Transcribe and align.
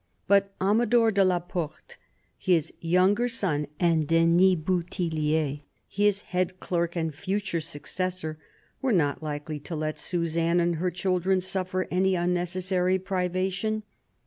But 0.25 0.55
Amador 0.59 1.11
de 1.11 1.23
la 1.23 1.37
Porte, 1.37 1.97
his 2.35 2.73
younger 2.79 3.27
son, 3.27 3.67
and 3.79 4.07
Denys 4.07 4.55
Bouthillier, 4.57 5.59
his 5.87 6.21
head 6.21 6.59
clerk 6.59 6.95
and 6.95 7.13
future 7.13 7.61
successor, 7.61 8.39
were 8.81 8.91
not 8.93 9.21
likely 9.21 9.59
to 9.59 9.75
let 9.75 9.99
Suzanne 9.99 10.59
and 10.59 10.77
her 10.77 10.89
children 10.89 11.39
suffer 11.39 11.87
any 11.91 12.17
un 12.17 12.33
necessary 12.33 12.97
privation. 12.97 13.83